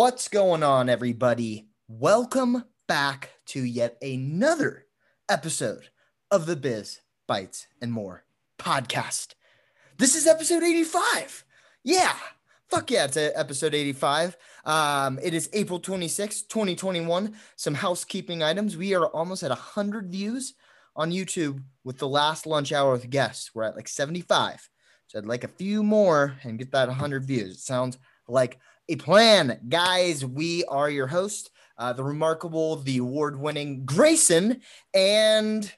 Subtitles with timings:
[0.00, 1.68] What's going on, everybody?
[1.86, 4.86] Welcome back to yet another
[5.28, 5.90] episode
[6.30, 8.24] of the Biz Bites and More
[8.58, 9.34] podcast.
[9.98, 11.44] This is episode 85.
[11.84, 12.14] Yeah,
[12.70, 14.38] fuck yeah, it's episode 85.
[14.64, 17.34] Um, it is April 26, 2021.
[17.56, 18.78] Some housekeeping items.
[18.78, 20.54] We are almost at 100 views
[20.96, 23.50] on YouTube with the last lunch hour with guests.
[23.54, 24.66] We're at like 75.
[25.08, 27.56] So I'd like a few more and get that 100 views.
[27.56, 29.60] It sounds like a plan.
[29.68, 34.62] Guys, we are your host, uh, the remarkable, the award winning Grayson,
[34.92, 35.72] and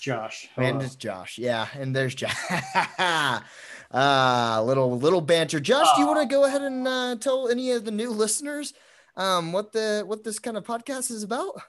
[0.00, 0.48] Josh.
[0.56, 1.36] and it's Josh.
[1.36, 2.34] Yeah, and there's Josh.
[3.90, 5.60] uh, little little banter.
[5.60, 8.72] Josh, do you want to go ahead and uh, tell any of the new listeners
[9.14, 11.60] um, what the what this kind of podcast is about?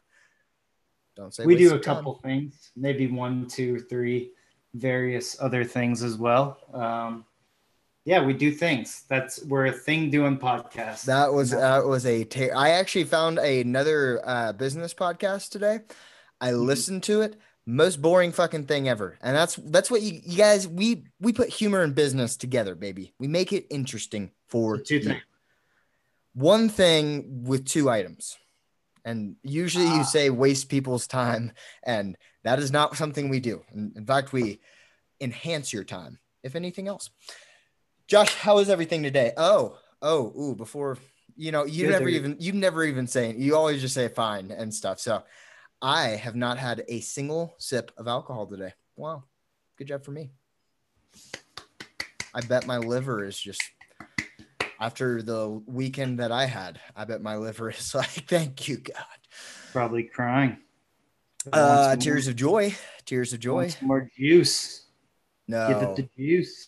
[1.17, 1.95] Don't say we do a of time.
[1.95, 4.31] couple things, maybe one, two, three,
[4.76, 6.58] various other things as well.
[6.73, 7.26] Um,
[8.08, 9.03] yeah, we do things.
[9.09, 11.03] That's we're a thing doing podcast.
[11.03, 12.23] That was that was a.
[12.23, 15.80] Ter- I actually found another uh, business podcast today.
[16.39, 16.66] I Mhm.
[16.66, 17.36] listened to it.
[17.66, 21.49] Most boring fucking thing ever, and that's that's what you, you guys we we put
[21.49, 23.14] humor and business together, baby.
[23.19, 25.03] We make it interesting for two you.
[25.03, 25.21] things.
[26.33, 28.38] One thing with two items,
[29.03, 30.03] and usually you Ah.
[30.03, 31.52] say waste people's time,
[31.83, 33.66] and that is not something we do.
[33.73, 34.61] In, in fact, we
[35.19, 37.09] enhance your time, if anything else.
[38.08, 39.33] Josh, how is everything today?
[39.36, 40.97] Oh, oh, ooh, before
[41.36, 44.08] you know, you Good, never there even you never even say you always just say
[44.08, 44.99] fine and stuff.
[44.99, 45.23] So
[45.81, 48.73] I have not had a single sip of alcohol today.
[48.95, 49.23] Wow.
[49.77, 50.31] Good job for me.
[52.33, 53.61] I bet my liver is just
[54.80, 59.05] after the weekend that I had, I bet my liver is like, thank you, God.
[59.73, 60.58] Probably crying.
[61.52, 62.75] Uh, tears of joy.
[63.05, 63.71] Tears of joy.
[63.81, 64.86] more juice.
[65.47, 65.67] No.
[65.67, 66.67] Give it the juice.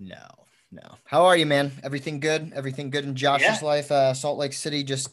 [0.00, 0.45] no,
[0.82, 0.96] no.
[1.04, 1.72] How are you, man?
[1.82, 2.52] Everything good?
[2.54, 3.66] Everything good in Josh's Yeah.
[3.66, 3.90] life?
[3.90, 5.10] Uh, Salt Lake City just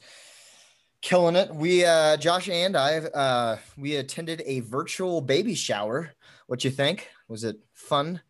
[1.01, 1.53] killing it.
[1.53, 6.11] We, uh, Josh and I, uh, we attended a virtual baby shower.
[6.47, 7.09] What you think?
[7.27, 8.21] Was it fun?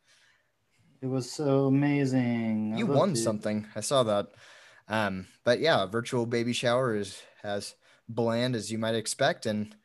[1.01, 2.73] It was so amazing.
[2.75, 3.17] I You won it.
[3.17, 3.67] something.
[3.75, 4.27] I saw that.
[4.88, 7.75] Um, but yeah, a virtual baby shower is as
[8.07, 9.75] bland as you might expect, and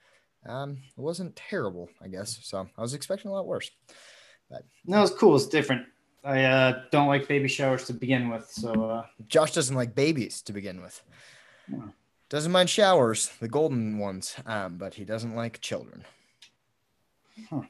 [0.47, 2.39] um, it wasn't terrible, I guess.
[2.43, 3.71] So I was expecting a lot worse.
[4.51, 5.37] But no, it's cool.
[5.37, 5.87] It's different.
[6.29, 10.43] I uh, don't like baby showers to begin with, so uh, Josh doesn't like babies
[10.43, 11.03] to begin with.
[11.71, 11.89] Hmm.
[12.29, 16.05] Doesn't mind showers, the golden ones, um, but he doesn't like children.
[17.49, 17.63] Huh.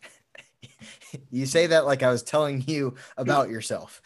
[1.30, 4.02] you say that like I was telling you about yourself.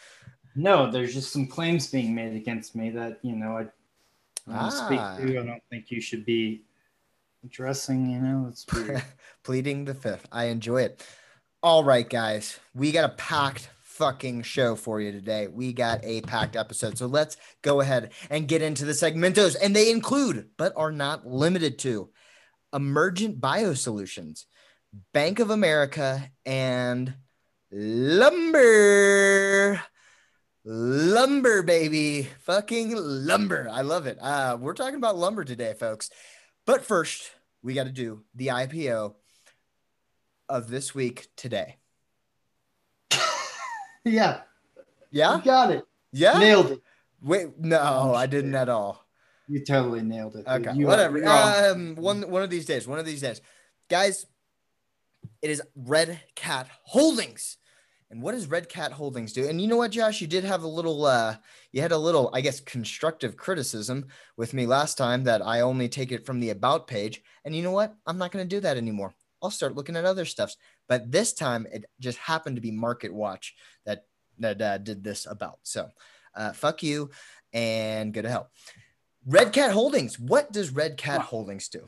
[0.55, 3.67] no, there's just some claims being made against me that you know I,
[4.63, 5.17] don't speak Ah.
[5.17, 5.41] to.
[5.41, 6.63] I don't think you should be
[7.45, 8.09] addressing.
[8.11, 8.65] You know, it's.
[9.43, 10.29] Pleading the fifth.
[10.31, 11.05] I enjoy it.
[11.65, 15.49] All right, guys, we got a packed fucking show for you today.
[15.49, 16.99] We got a packed episode.
[16.99, 19.57] So let's go ahead and get into the segmentos.
[19.63, 22.11] And they include, but are not limited to,
[22.75, 24.45] Emergent Biosolutions,
[25.15, 27.15] Bank of America, and
[27.73, 29.01] Lumber.
[30.67, 32.29] Lumber, baby.
[32.41, 33.71] Fucking lumber.
[33.73, 34.19] I love it.
[34.21, 36.11] Uh, we're talking about lumber today, folks.
[36.67, 37.31] But first,
[37.63, 39.15] we got to do the IPO
[40.49, 41.77] of this week today.
[44.05, 44.41] yeah,
[45.11, 45.37] Yeah?
[45.37, 45.85] you got it.
[46.13, 46.39] Yeah?
[46.39, 46.81] Nailed it.
[47.23, 49.05] Wait, no, Oh, I didn't at all.
[49.49, 50.47] You totally nailed it.
[50.47, 50.67] dude.
[50.67, 51.23] Okay, You whatever.
[51.27, 53.41] Um, one one of these days, one of these days,
[53.89, 54.27] guys.
[55.41, 57.57] It is Red Cat Holdings,
[58.11, 59.47] and what does Red Cat Holdings do?
[59.49, 61.37] And you know what, Josh, you did have a little, uh,
[61.73, 64.07] you had a little, I guess, constructive criticism
[64.39, 67.63] with me last time that I only take it from the about page, and you
[67.63, 67.95] know what?
[68.07, 69.15] I'm not going to do that anymore.
[69.45, 70.57] I'll start looking at other stuffs.
[70.89, 74.07] But this time, it just happened to be Market Watch that
[74.39, 75.59] that uh, did this about.
[75.63, 75.91] So,
[76.35, 77.11] uh, fuck you,
[77.53, 78.51] and go to hell.
[79.27, 80.19] Red Cat Holdings.
[80.19, 81.27] What does Red Cat Wow.
[81.27, 81.87] Holdings do?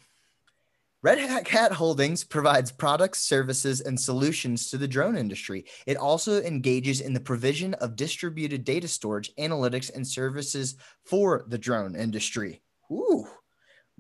[1.02, 5.64] Red Hat Cat Holdings provides products, services, and solutions to the drone industry.
[5.86, 11.58] It also engages in the provision of distributed data storage, analytics, and services for the
[11.58, 12.62] drone industry.
[12.90, 13.26] Ooh,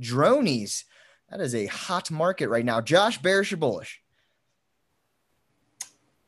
[0.00, 0.84] dronies.
[1.30, 2.80] That is a hot market right now.
[2.80, 4.00] Josh, bearish or bullish?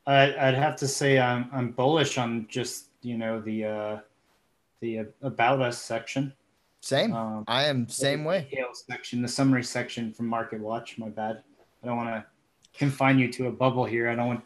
[0.06, 3.98] I, I'd have to say I'm I'm bullish on just you know the uh,
[4.80, 6.32] the about us section.
[6.80, 7.12] Same.
[7.12, 8.64] Um, I am same the way.
[8.72, 10.96] section, the summary section from Market Watch.
[10.98, 11.42] My bad.
[11.82, 12.24] I don't want to
[12.76, 14.08] confine you to a bubble here.
[14.08, 14.44] I don't want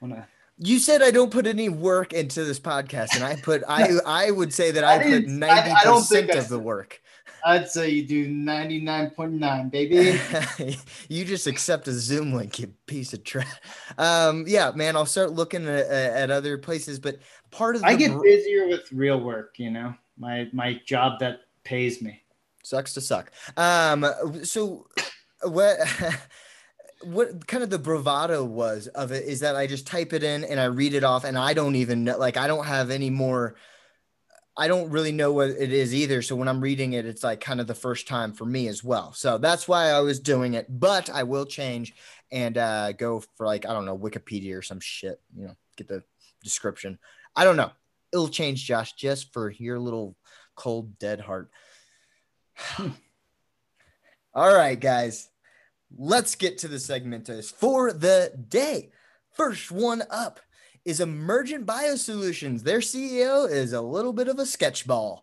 [0.00, 0.26] want to.
[0.58, 4.30] You said I don't put any work into this podcast, and I put I I
[4.30, 7.02] would say that I, I put ninety I don't think percent of the work.
[7.46, 10.76] I'd say you do 99.9, baby.
[11.08, 13.46] you just accept a Zoom link, you piece of trash.
[13.96, 17.20] Um, yeah, man, I'll start looking at, at other places, but
[17.52, 22.02] part of I get busier with real work, you know, my my job that pays
[22.02, 22.20] me.
[22.64, 23.30] Sucks to suck.
[23.56, 24.04] Um,
[24.42, 24.88] so
[25.42, 25.78] what?
[27.02, 30.42] what kind of the bravado was of it is that I just type it in
[30.44, 33.10] and I read it off and I don't even know, like I don't have any
[33.10, 33.54] more
[34.58, 36.22] I don't really know what it is either.
[36.22, 38.82] So when I'm reading it, it's like kind of the first time for me as
[38.82, 39.12] well.
[39.12, 40.66] So that's why I was doing it.
[40.68, 41.94] But I will change
[42.32, 45.88] and uh, go for like, I don't know, Wikipedia or some shit, you know, get
[45.88, 46.02] the
[46.42, 46.98] description.
[47.34, 47.70] I don't know.
[48.12, 50.16] It'll change, Josh, just for your little
[50.54, 51.50] cold, dead heart.
[52.78, 55.28] All right, guys.
[55.96, 58.90] Let's get to the segmentos for the day.
[59.34, 60.40] First one up
[60.86, 62.62] is Emergent Biosolutions.
[62.62, 65.20] Their CEO is a little bit of a sketchball.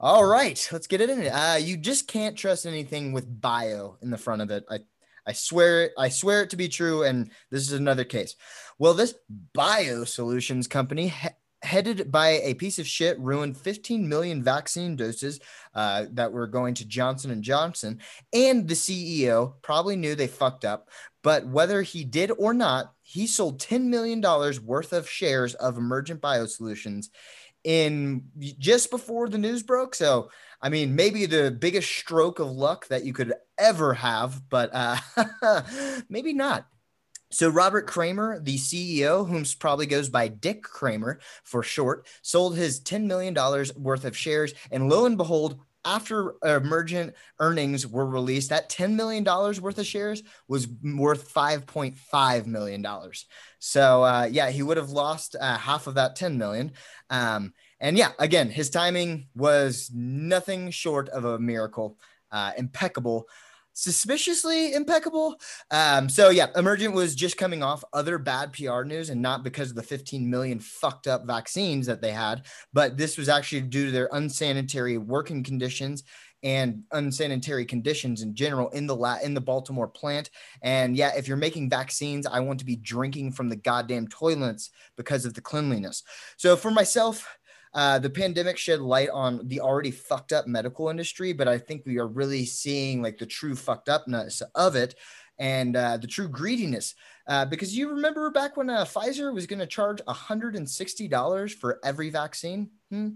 [0.00, 1.28] All right, let's get it in.
[1.28, 4.64] Uh, you just can't trust anything with bio in the front of it.
[4.70, 4.78] I,
[5.26, 5.92] I swear it.
[5.98, 7.04] I swear it to be true.
[7.04, 8.34] And this is another case.
[8.78, 9.14] Well, this
[9.54, 11.12] Biosolutions company
[11.62, 15.38] headed by a piece of shit ruined 15 million vaccine doses
[15.74, 18.00] uh, that were going to johnson johnson
[18.32, 20.88] and the ceo probably knew they fucked up
[21.22, 24.20] but whether he did or not he sold $10 million
[24.64, 27.06] worth of shares of emergent biosolutions
[27.64, 28.24] in
[28.58, 30.28] just before the news broke so
[30.60, 34.96] i mean maybe the biggest stroke of luck that you could ever have but uh,
[36.08, 36.66] maybe not
[37.32, 42.80] so Robert Kramer, the CEO, whom probably goes by Dick Kramer for short, sold his
[42.82, 43.34] $10 million
[43.76, 44.52] worth of shares.
[44.70, 50.22] And lo and behold, after emergent earnings were released, that $10 million worth of shares
[50.48, 52.86] was worth $5.5 million.
[53.58, 56.72] So uh, yeah, he would have lost uh, half of that 10 million.
[57.10, 61.98] Um, and yeah, again, his timing was nothing short of a miracle,
[62.30, 63.26] uh, impeccable
[63.72, 65.40] suspiciously impeccable.
[65.70, 69.70] Um, so yeah, Emergent was just coming off other bad PR news, and not because
[69.70, 73.86] of the 15 million fucked up vaccines that they had, but this was actually due
[73.86, 76.04] to their unsanitary working conditions
[76.42, 80.30] and unsanitary conditions in general in the la- in the Baltimore plant.
[80.62, 84.70] And yeah, if you're making vaccines, I want to be drinking from the goddamn toilets
[84.96, 86.02] because of the cleanliness.
[86.36, 87.28] So for myself,
[87.74, 91.82] uh, the pandemic shed light on the already fucked up medical industry, but I think
[91.86, 94.94] we are really seeing like the true fucked upness of it
[95.38, 96.94] and uh, the true greediness.
[97.26, 102.10] Uh, because you remember back when uh, Pfizer was going to charge $160 for every
[102.10, 102.70] vaccine?
[102.90, 103.08] Hmm?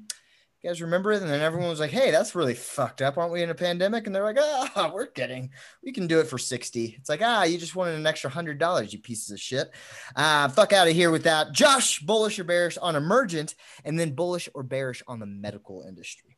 [0.62, 1.22] You guys remember it?
[1.22, 3.18] And then everyone was like, hey, that's really fucked up.
[3.18, 4.06] Aren't we in a pandemic?
[4.06, 5.50] And they're like, ah, we're kidding.
[5.84, 6.96] We can do it for 60.
[6.98, 9.70] It's like, ah, you just wanted an extra hundred dollars, you pieces of shit.
[10.14, 11.52] Uh, fuck out of here with that.
[11.52, 13.54] Josh, bullish or bearish on emergent,
[13.84, 16.36] and then bullish or bearish on the medical industry.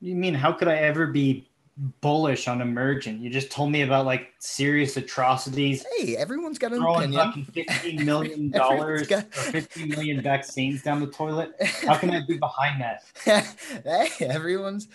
[0.00, 3.20] You mean how could I ever be bullish on emergent.
[3.20, 5.84] You just told me about like serious atrocities.
[5.96, 7.26] Hey, everyone's got an throwing opinion.
[7.26, 9.24] fucking fifteen million dollars got...
[9.24, 11.52] or fifteen million vaccines down the toilet.
[11.86, 13.04] How can I be behind that?
[13.84, 14.88] hey, everyone's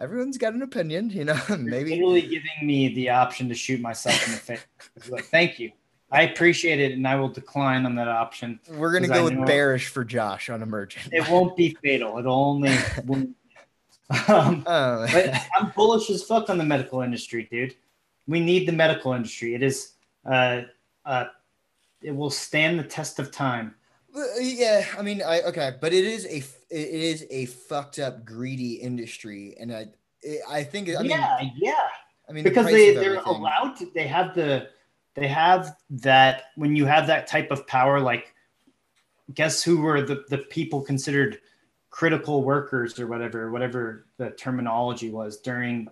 [0.00, 1.10] everyone's got an opinion.
[1.10, 5.10] You know, maybe You're literally giving me the option to shoot myself in the face.
[5.10, 5.70] like, thank you.
[6.10, 8.60] I appreciate it, and I will decline on that option.
[8.70, 11.12] We're gonna go with bearish for Josh on emergent.
[11.12, 12.18] It won't be fatal.
[12.18, 12.76] It'll only
[14.28, 15.06] Um, oh.
[15.56, 17.74] I'm bullish as fuck on the medical industry, dude.
[18.26, 19.54] We need the medical industry.
[19.54, 19.92] It is,
[20.24, 20.62] uh,
[21.04, 21.26] uh,
[22.02, 23.74] it will stand the test of time.
[24.38, 26.38] Yeah, I mean, I okay, but it is a
[26.70, 29.86] it is a fucked up greedy industry, and I
[30.48, 31.72] I think I mean, yeah, yeah.
[32.28, 33.90] I mean, because the they they're allowed to.
[33.92, 34.68] They have the
[35.14, 38.32] they have that when you have that type of power, like
[39.34, 41.40] guess who were the the people considered
[41.94, 45.86] critical workers or whatever, whatever the terminology was during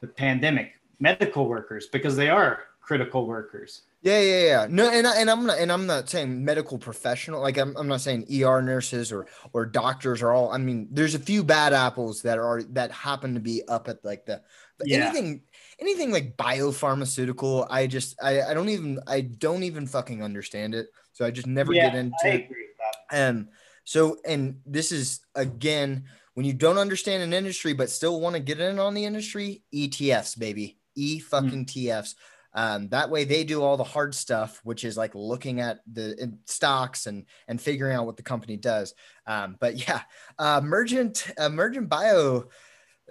[0.00, 3.82] the pandemic, medical workers, because they are critical workers.
[4.02, 4.66] Yeah, yeah, yeah.
[4.68, 7.40] No, and I, and I'm not and I'm not saying medical professional.
[7.40, 10.50] Like I'm, I'm not saying ER nurses or or doctors are all.
[10.50, 14.04] I mean, there's a few bad apples that are that happen to be up at
[14.04, 14.42] like the
[14.84, 14.96] yeah.
[14.98, 15.42] anything
[15.78, 17.68] anything like biopharmaceutical.
[17.70, 20.88] I just I, I don't even I don't even fucking understand it.
[21.12, 22.16] So I just never yeah, get into.
[22.24, 22.78] I agree with
[23.10, 23.28] that.
[23.28, 23.48] Um,
[23.86, 28.40] so, and this is again, when you don't understand an industry but still want to
[28.40, 31.86] get in on the industry, ETFs, baby, E fucking mm.
[31.86, 32.14] TFs.
[32.52, 36.36] Um, that way they do all the hard stuff, which is like looking at the
[36.46, 38.92] stocks and and figuring out what the company does.
[39.24, 40.00] Um, but yeah,
[40.36, 42.48] uh, emergent emergent bio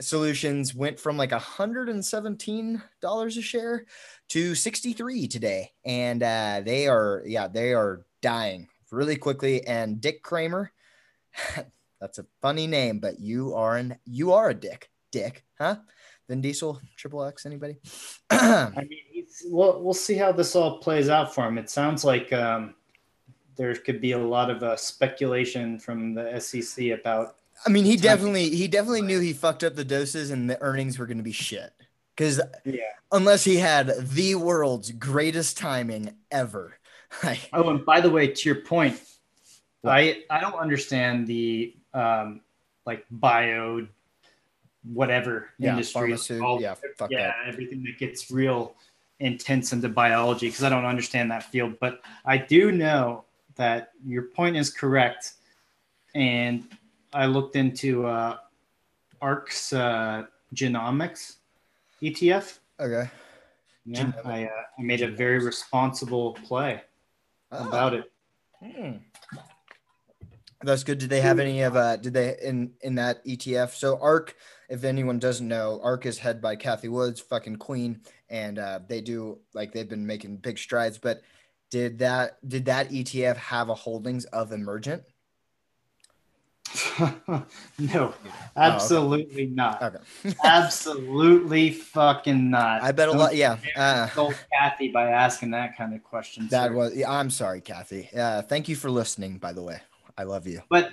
[0.01, 2.81] solutions went from like $117
[3.37, 3.85] a share
[4.27, 9.65] to 63 today and uh, they are yeah they are dying really quickly.
[9.67, 10.71] And Dick Kramer,
[12.01, 15.77] that's a funny name, but you are an you are a dick, Dick, huh?
[16.27, 17.77] Vin Diesel, Triple X, anybody?
[18.29, 21.57] I mean, we'll we'll see how this all plays out for him.
[21.57, 22.73] It sounds like um,
[23.55, 27.35] there could be a lot of uh, speculation from the SEC about.
[27.65, 30.99] I mean, he definitely he definitely knew he fucked up the doses and the earnings
[30.99, 31.71] were going to be shit.
[32.15, 36.77] Because yeah, unless he had the world's greatest timing ever.
[37.53, 38.99] Oh, and by the way, to your point,
[39.83, 42.41] I I don't understand the um,
[42.85, 43.87] like bio
[44.93, 46.15] whatever yeah, industry.
[46.39, 46.75] All, yeah,
[47.09, 47.35] yeah, that.
[47.47, 48.75] everything that gets real
[49.19, 51.75] intense into biology because I don't understand that field.
[51.79, 55.33] But I do know that your point is correct,
[56.13, 56.67] and
[57.13, 58.37] I looked into uh,
[59.21, 61.37] ARK's uh, genomics
[62.01, 62.59] ETF.
[62.79, 63.09] Okay.
[63.87, 66.81] Yeah, I, uh, I made a very responsible play
[67.59, 67.67] oh.
[67.67, 68.11] about it.
[68.63, 68.97] Hmm.
[70.61, 70.97] That's good.
[70.97, 73.75] Did they have any of uh did they in in that ETF?
[73.75, 74.35] So ARK,
[74.69, 79.01] if anyone doesn't know, ARK is head by Cathie Woods, fucking queen, and uh they
[79.01, 81.21] do like they've been making big strides, but
[81.69, 85.03] did that did that ETF have a holdings of Emergent?
[87.79, 88.13] no,
[88.55, 89.45] absolutely oh, okay.
[89.45, 89.81] not.
[89.81, 90.35] Okay.
[90.43, 92.83] absolutely fucking not.
[92.83, 93.35] I bet Don't a lot.
[93.35, 93.57] Yeah.
[93.75, 94.07] Uh,
[94.53, 96.47] Cathie, by asking that kind of question.
[96.49, 96.73] That sir.
[96.73, 96.95] was.
[96.95, 98.09] Yeah, I'm sorry, Cathie.
[98.15, 99.37] Uh, thank you for listening.
[99.37, 99.79] By the way.
[100.17, 100.61] I love you.
[100.69, 100.91] But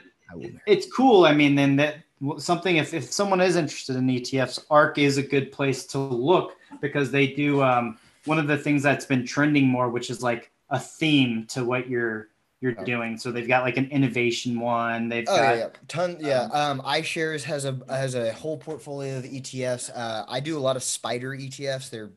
[0.66, 1.24] it's cool.
[1.24, 1.96] I mean, then that
[2.38, 6.56] something if, if someone is interested in ETFs, ARK is a good place to look
[6.80, 10.50] because they do um, one of the things that's been trending more, which is like
[10.70, 12.28] a theme to what you're
[12.62, 12.84] you're oh.
[12.84, 13.18] doing.
[13.18, 15.08] So they've got like an innovation one.
[15.08, 16.44] They've oh, got yeah, ton yeah.
[16.44, 19.90] Um, iShares has a has a whole portfolio of ETFs.
[19.94, 21.90] Uh, I do a lot of SPDR ETFs.
[21.90, 22.12] They're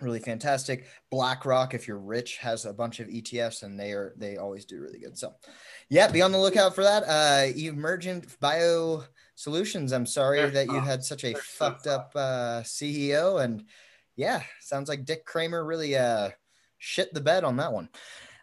[0.00, 0.86] really fantastic.
[1.10, 4.80] BlackRock, if you're rich, has a bunch of ETFs, and they are they always do
[4.80, 5.16] really good.
[5.16, 5.34] So
[5.88, 7.04] yeah, be on the lookout for that.
[7.04, 9.04] Uh, Emergent Bio
[9.36, 9.92] Solutions.
[9.92, 13.64] I'm sorry They're that you had such a They're fucked so up uh, CEO, and
[14.16, 16.30] yeah, sounds like Dick Kramer really uh
[16.78, 17.88] shit the bed on that one.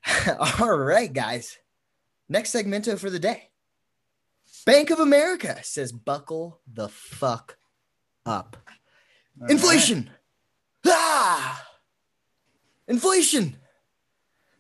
[0.60, 1.58] All right, guys.
[2.30, 3.50] Next segmento for the day.
[4.66, 7.58] Bank of America says buckle the fuck
[8.26, 8.58] up.
[9.42, 10.10] All Inflation.
[10.86, 10.94] Right.
[10.96, 11.68] Ah!
[12.88, 13.58] Inflation.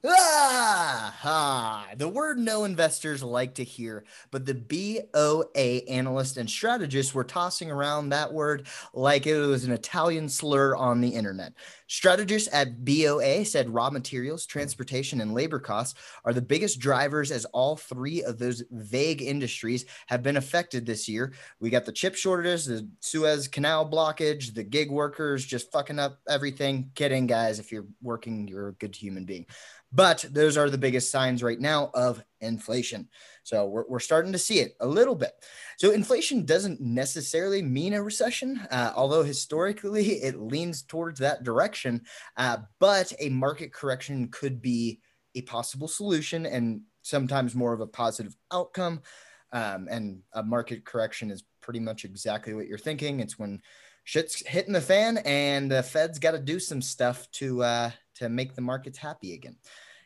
[0.06, 7.14] Ah, ah, the word no investors like to hear, but the BOA analyst and strategists
[7.14, 11.54] were tossing around that word like it was an Italian slur on the internet.
[11.88, 17.46] Strategists at BOA said raw materials, transportation, and labor costs are the biggest drivers as
[17.46, 21.32] all three of those vague industries have been affected this year.
[21.62, 26.20] We got the chip shortages, the Suez Canal blockage, the gig workers just fucking up
[26.28, 26.92] everything.
[26.94, 27.58] Kidding, guys.
[27.60, 29.46] If you're working, you're a good human being.
[29.94, 33.10] But those are the biggest signs right now of inflation.
[33.44, 35.34] So we're, we're starting to see it a little bit.
[35.78, 42.02] So inflation doesn't necessarily mean a recession, uh, although historically it leans towards that direction.
[42.38, 45.00] Uh, but a market correction could be
[45.36, 49.02] a possible solution and sometimes more of a positive outcome.
[49.52, 53.20] Um, and a market correction is pretty much exactly what you're thinking.
[53.20, 53.62] It's when
[54.04, 58.30] shit's hitting the fan and the Fed's got to do some stuff to uh, to
[58.30, 59.56] make the markets happy again.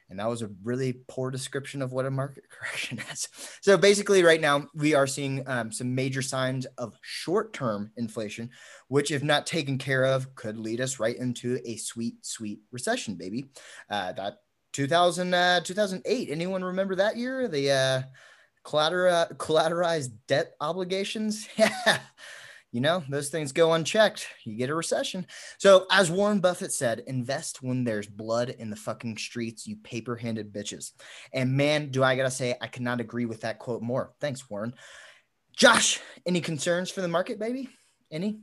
[0.09, 3.27] And that was a really poor description of what a market correction is.
[3.61, 8.49] So basically, right now, we are seeing um, some major signs of short term inflation,
[8.87, 13.15] which, if not taken care of, could lead us right into a sweet, sweet recession,
[13.15, 13.49] baby.
[13.89, 14.37] Uh, that
[14.73, 17.47] 2000, uh, 2008, anyone remember that year?
[17.47, 18.01] The uh,
[18.63, 21.47] collater- collateralized debt obligations?
[21.57, 21.99] Yeah
[22.77, 24.27] you know, those things go unchecked.
[24.43, 25.25] You get a recession.
[25.57, 30.15] So, as Warren Buffett said, invest when there's blood in the fucking streets, you paper
[30.15, 30.91] handed bitches.
[31.33, 34.13] And man, do I gotta say, I cannot agree with that quote more.
[34.21, 34.75] Thanks, Warren.
[35.55, 37.67] Josh, any concerns for the market, baby?
[38.11, 38.41] Any?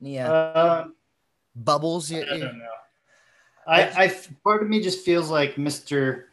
[0.00, 0.84] Any uh, uh,
[1.54, 2.10] bubbles?
[2.10, 2.64] I don't know.
[3.66, 6.28] I, I, part of me just feels like Mr.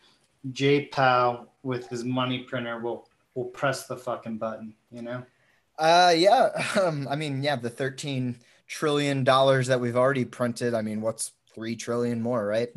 [0.54, 0.86] J.
[0.86, 5.26] Powell with his money printer will will press the fucking button, you know?
[5.80, 6.50] Uh, yeah.
[6.82, 8.36] Um, I mean, yeah, the 13
[8.68, 10.74] trillion dollars that we've already printed.
[10.74, 12.70] I mean, what's three trillion more, right?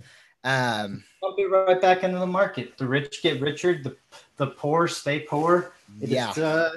[0.44, 2.76] Um, I'll be right back into the market.
[2.78, 3.80] The rich get richer.
[3.82, 3.96] The
[4.38, 5.72] the poor stay poor.
[6.00, 6.30] yeah.
[6.30, 6.70] Uh,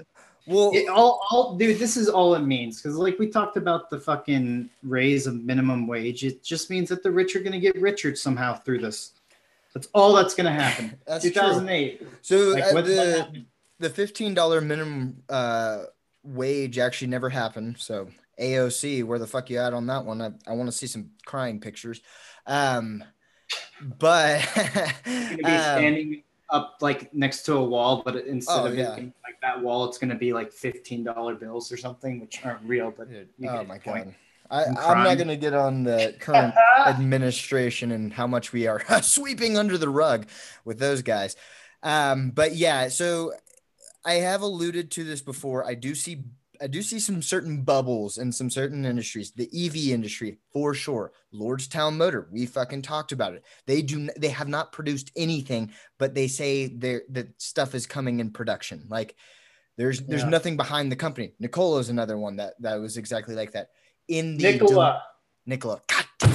[0.48, 2.80] well, it, all, all, dude, this is all it means.
[2.80, 7.02] Because, like we talked about the fucking raise of minimum wage, it just means that
[7.02, 9.14] the rich are going to get richer somehow through this.
[9.74, 10.96] That's all that's going to happen.
[11.08, 11.98] that's 2008.
[11.98, 12.08] True.
[12.22, 13.46] So like, uh, the
[13.80, 15.86] the fifteen dollar minimum uh,
[16.26, 17.78] wage actually never happened.
[17.78, 20.22] So AOC, where the fuck you at on that one?
[20.22, 22.02] I, I want to see some crying pictures.
[22.46, 23.04] Um,
[24.00, 24.46] but
[25.06, 28.96] um, standing up like next to a wall, but instead oh, of yeah.
[28.96, 32.62] being like that wall, it's gonna be like fifteen dollar bills or something, which aren't
[32.64, 32.92] real.
[32.96, 33.10] But
[33.48, 34.16] oh my god.
[34.50, 36.54] I, I'm not going to get on the current
[36.86, 40.28] administration and how much we are sweeping under the rug
[40.64, 41.36] with those guys.
[41.82, 43.34] Um, but yeah, so
[44.06, 45.66] I have alluded to this before.
[45.66, 46.24] I do see
[46.62, 49.32] I do see some certain bubbles in some certain industries.
[49.32, 51.12] The EV industry, for sure.
[51.34, 53.44] Lordstown Motor, we fucking talked about it.
[53.66, 58.20] They do they have not produced anything, but they say they that stuff is coming
[58.20, 58.86] in production.
[58.90, 59.16] Like
[59.78, 60.30] there's there's yeah.
[60.30, 61.34] nothing behind the company.
[61.40, 63.70] Nikola is another one that that was exactly like that.
[64.08, 65.04] In the Nikola,
[65.46, 66.32] Nikola, God,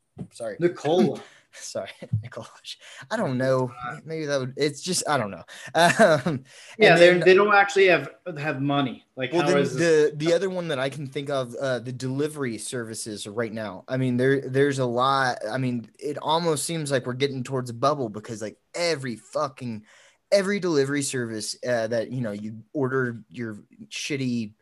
[0.32, 1.20] sorry, Nikola.
[1.60, 1.90] sorry,
[2.22, 2.76] Nicholas.
[3.10, 3.72] I don't know.
[4.04, 4.54] Maybe that would.
[4.56, 5.44] It's just I don't know.
[6.24, 6.44] Um,
[6.78, 8.08] yeah, they they don't actually have
[8.38, 9.04] have money.
[9.16, 12.58] Like well, the the, the other one that I can think of, uh, the delivery
[12.58, 13.84] services right now.
[13.88, 15.38] I mean, there there's a lot.
[15.50, 19.84] I mean, it almost seems like we're getting towards a bubble because like every fucking
[20.32, 23.58] every delivery service uh, that you know you order your
[23.88, 24.52] shitty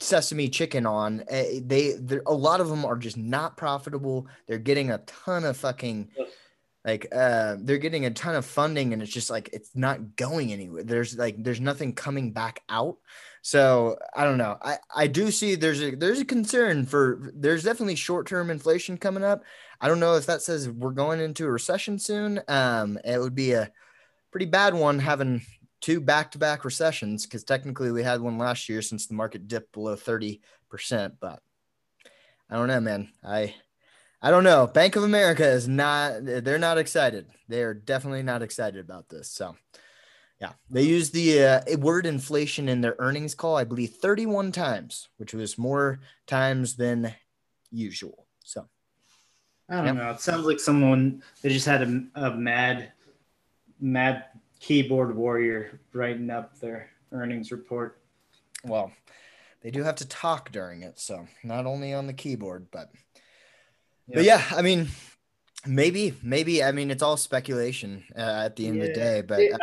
[0.00, 1.94] sesame chicken on eh, they
[2.26, 4.26] a lot of them are just not profitable.
[4.46, 6.08] They're getting a ton of fucking
[6.84, 10.52] like uh they're getting a ton of funding and it's just like it's not going
[10.52, 10.82] anywhere.
[10.82, 12.96] There's like there's nothing coming back out.
[13.42, 14.56] So i don't know.
[14.62, 19.24] I i do see there's a there's a concern for there's definitely short-term inflation coming
[19.24, 19.42] up.
[19.80, 22.40] I don't know if that says we're going into a recession soon.
[22.48, 23.70] Um it would be a
[24.30, 25.42] pretty bad one having
[25.80, 29.96] two back-to-back recessions because technically we had one last year since the market dipped below
[29.96, 30.40] 30%.
[31.20, 31.40] But
[32.48, 33.08] I don't know, man.
[33.24, 33.54] I
[34.22, 34.66] I don't know.
[34.66, 37.26] Bank of America is not they're not excited.
[37.48, 39.30] They are definitely not excited about this.
[39.30, 39.56] So
[40.40, 45.08] yeah, they used the uh, word inflation in their earnings call, I believe 31 times,
[45.18, 47.14] which was more times than
[47.70, 48.26] usual.
[48.42, 48.66] So
[49.68, 49.92] I don't yeah.
[49.92, 50.10] know.
[50.10, 52.92] It sounds like someone they just had a, a mad,
[53.80, 54.24] mad
[54.60, 58.00] keyboard warrior writing up their earnings report.
[58.64, 58.92] Well,
[59.62, 62.90] they do have to talk during it, so not only on the keyboard, but
[64.06, 64.16] yep.
[64.16, 64.88] but yeah, I mean,
[65.66, 68.82] maybe maybe I mean it's all speculation uh, at the end yeah.
[68.82, 69.58] of the day, but uh,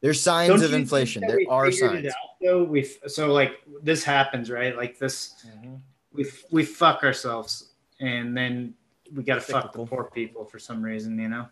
[0.00, 1.22] there's signs of inflation.
[1.26, 2.06] There are signs.
[2.06, 3.52] Out, though we so like
[3.82, 4.76] this happens, right?
[4.76, 5.76] Like this, mm-hmm.
[6.12, 8.74] we we fuck ourselves, and then
[9.14, 11.46] we got to fuck the poor people for some reason, you know.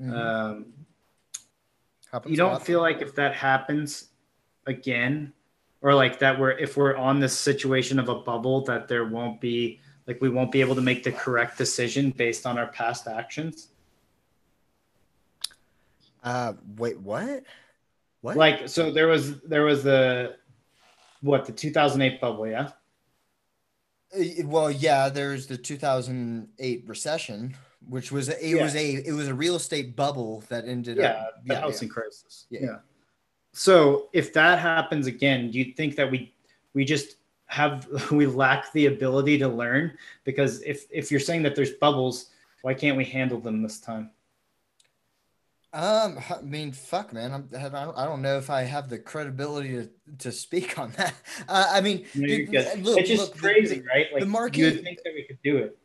[0.00, 0.12] Mm-hmm.
[0.12, 0.66] Um,
[2.12, 4.08] Happens you don't feel like if that happens
[4.66, 5.32] again,
[5.80, 9.40] or like that we're if we're on this situation of a bubble that there won't
[9.40, 13.08] be like we won't be able to make the correct decision based on our past
[13.08, 13.68] actions.
[16.22, 17.44] Uh, wait, what?
[18.20, 18.36] What?
[18.36, 20.36] Like, so there was there was the
[21.22, 22.70] what the 2008 bubble, yeah.
[24.16, 27.56] Uh, well, yeah, there's the 2008 recession
[27.88, 28.62] which was it yeah.
[28.62, 31.88] was a it was a real estate bubble that ended yeah, up the yeah, housing
[31.88, 31.94] yeah.
[31.94, 32.46] crisis.
[32.50, 32.60] Yeah.
[32.62, 32.76] yeah.
[33.52, 36.34] So if that happens again, do you think that we
[36.74, 39.96] we just have we lack the ability to learn?
[40.24, 42.30] Because if if you're saying that there's bubbles,
[42.62, 44.10] why can't we handle them this time?
[45.72, 47.32] Um, I mean, fuck, man.
[47.32, 50.92] I'm, I don't, I don't know if I have the credibility to, to speak on
[50.92, 51.14] that.
[51.48, 52.48] Uh, I mean, dude,
[52.82, 54.06] look, it's just look, crazy, the, right?
[54.12, 54.58] Like the market.
[54.58, 55.78] You would think that we could do it.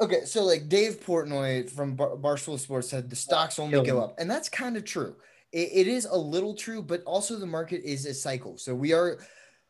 [0.00, 4.14] Okay, so like Dave Portnoy from Bar- Barstool Sports said the stocks only go up,
[4.18, 5.16] and that's kind of true.
[5.52, 8.56] It, it is a little true, but also the market is a cycle.
[8.56, 9.18] So we are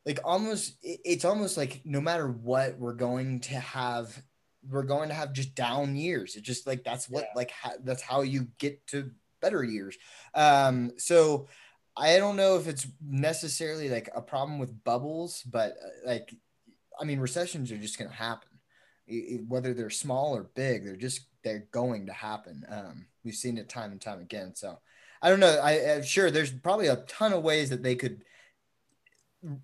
[0.07, 4.23] like almost it's almost like no matter what we're going to have
[4.69, 7.37] we're going to have just down years it's just like that's what yeah.
[7.37, 9.97] like ha- that's how you get to better years
[10.35, 11.49] um so
[11.97, 16.35] i don't know if it's necessarily like a problem with bubbles but uh, like
[17.01, 18.49] i mean recessions are just going to happen
[19.49, 22.64] whether they're small or big, they're just they're going to happen.
[22.68, 24.55] Um, we've seen it time and time again.
[24.55, 24.79] So
[25.23, 25.59] I don't know.
[25.62, 28.25] I, am sure there's probably a ton of ways that they could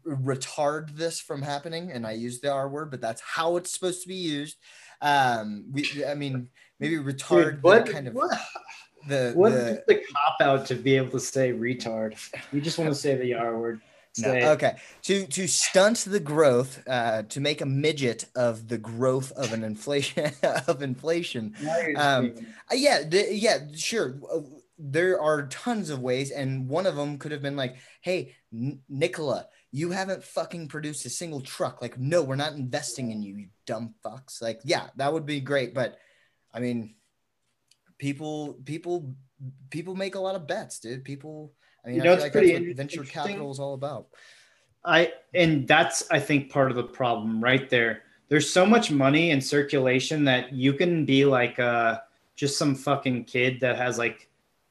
[0.07, 1.91] retard this from happening.
[1.93, 4.57] And I use the R word, but that's how it's supposed to be used.
[5.01, 6.49] Um, we, I mean,
[6.81, 8.15] maybe retard Dude, what, kind of.
[8.15, 8.39] What?
[9.09, 12.17] The, what the, the cop out to be able to say retard?
[12.53, 13.81] You just want to say the R word.
[14.19, 14.33] No.
[14.53, 14.77] Okay.
[15.03, 19.65] To to stunt the growth, uh, to make a midget of the growth of an
[19.65, 20.33] inflation
[20.67, 21.55] of inflation.
[21.97, 22.35] Um,
[22.71, 24.19] uh, yeah, the, yeah, sure.
[24.79, 28.81] There are tons of ways, and one of them could have been like, "Hey, N-
[28.89, 31.81] Nikola, you haven't fucking produced a single truck.
[31.81, 35.41] Like, no, we're not investing in you, you dumb fucks." Like, yeah, that would be
[35.41, 35.99] great, but
[36.53, 36.95] I mean,
[37.99, 39.15] people, people,
[39.71, 41.05] people make a lot of bets, dude.
[41.05, 41.53] People
[41.87, 44.09] I mean, you know, it's like pretty venture capital is all about.
[44.85, 48.03] I and that's I think part of the problem right there.
[48.29, 52.01] There's so much money in circulation that you can be like uh
[52.35, 54.29] just some fucking kid that has like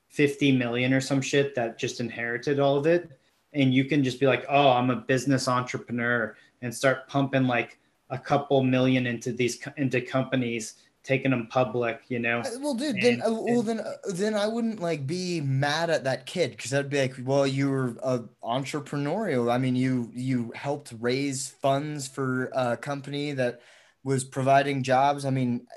[0.09, 3.09] 50 million or some shit that just inherited all of it.
[3.53, 7.79] And you can just be like, oh, I'm a business entrepreneur and start pumping like
[8.09, 12.39] a couple million into these into companies taking them public, you know.
[12.39, 16.03] Uh, well, dude, then uh, well then uh, then I wouldn't like be mad at
[16.05, 19.51] that kid because I'd be like, well, you were a entrepreneurial.
[19.51, 23.61] I mean, you you helped raise funds for a company that
[24.03, 25.25] was providing jobs.
[25.25, 25.67] I mean,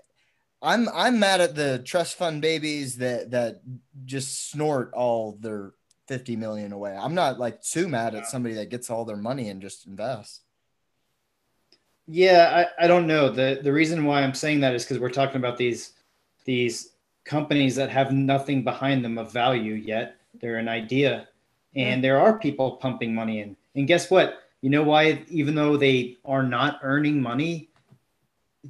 [0.62, 3.60] I'm I'm mad at the trust fund babies that that
[4.04, 5.72] just snort all their
[6.08, 6.96] 50 million away.
[6.96, 10.40] I'm not like too mad at somebody that gets all their money and just invests.
[12.10, 13.28] Yeah, I, I don't know.
[13.28, 15.92] The the reason why I'm saying that is because we're talking about these
[16.46, 16.92] these
[17.24, 20.16] companies that have nothing behind them of value yet.
[20.40, 21.28] They're an idea.
[21.76, 23.54] And there are people pumping money in.
[23.76, 24.42] And guess what?
[24.62, 27.68] You know why even though they are not earning money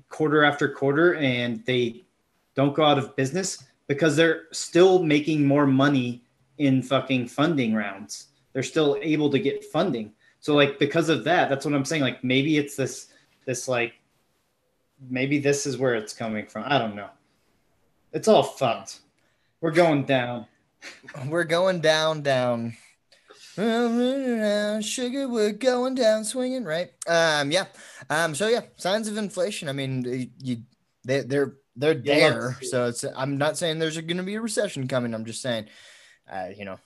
[0.09, 2.05] quarter after quarter and they
[2.57, 6.23] don't go out of business because they're still making more money
[6.59, 8.27] in fucking funding rounds.
[8.53, 10.13] They're still able to get funding.
[10.41, 12.03] So like because of that, that's what I'm saying.
[12.03, 13.07] Like maybe it's this
[13.49, 13.95] this like
[15.01, 16.65] maybe this is where it's coming from.
[16.67, 17.09] I don't know.
[18.13, 19.01] It's all fucked.
[19.63, 20.47] We're going down.
[21.29, 22.77] We're going down, down.
[23.57, 26.91] Sugar, we're going down, swinging right.
[27.09, 27.65] Um, yeah.
[28.09, 29.69] Um, so yeah, signs of inflation.
[29.69, 30.59] I mean, you,
[31.05, 32.57] they, they're they're there.
[32.63, 33.05] So it's.
[33.17, 35.13] I'm not saying there's going to be a recession coming.
[35.13, 35.67] I'm just saying,
[36.31, 36.79] uh, you know,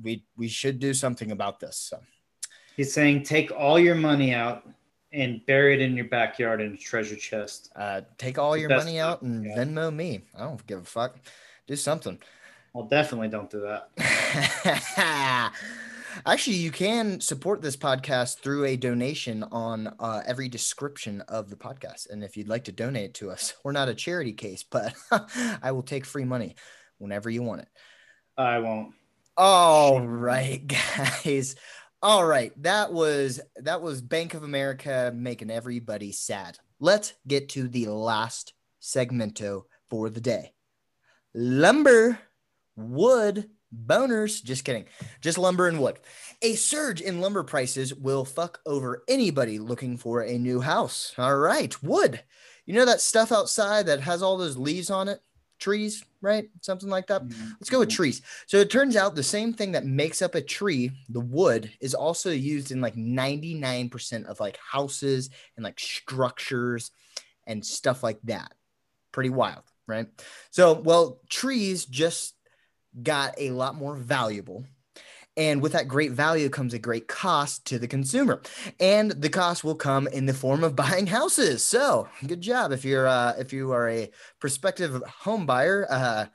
[0.00, 1.76] we we should do something about this.
[1.76, 1.98] So
[2.76, 4.64] he's saying take all your money out
[5.12, 7.70] and bury it in your backyard in a treasure chest.
[7.74, 9.56] Uh, take all your money out and yeah.
[9.56, 10.22] Venmo me.
[10.36, 11.16] I don't give a fuck.
[11.66, 12.18] Do something.
[12.72, 15.52] Well, definitely don't do that.
[16.26, 21.56] Actually, you can support this podcast through a donation on uh, every description of the
[21.56, 22.10] podcast.
[22.10, 24.94] And if you'd like to donate to us, we're not a charity case, but
[25.62, 26.56] I will take free money
[26.98, 27.68] whenever you want it.
[28.36, 28.94] I won't.
[29.36, 31.56] All right, guys.
[32.02, 36.56] All right, that was that was Bank of America making everybody sad.
[36.78, 40.54] Let's get to the last segmento for the day.
[41.34, 42.18] Lumber,
[42.74, 44.42] wood, boners.
[44.42, 44.86] Just kidding.
[45.20, 45.98] Just lumber and wood.
[46.40, 51.12] A surge in lumber prices will fuck over anybody looking for a new house.
[51.18, 52.22] All right, wood.
[52.64, 55.20] You know that stuff outside that has all those leaves on it?
[55.60, 56.48] Trees, right?
[56.62, 57.22] Something like that.
[57.22, 57.50] Mm-hmm.
[57.60, 58.22] Let's go with trees.
[58.46, 61.94] So it turns out the same thing that makes up a tree, the wood, is
[61.94, 66.90] also used in like 99% of like houses and like structures
[67.46, 68.52] and stuff like that.
[69.12, 70.08] Pretty wild, right?
[70.50, 72.34] So, well, trees just
[73.00, 74.64] got a lot more valuable
[75.36, 78.42] and with that great value comes a great cost to the consumer.
[78.78, 81.62] And the cost will come in the form of buying houses.
[81.62, 82.72] So good job.
[82.72, 86.26] If you're uh, if you are a prospective home buyer, uh,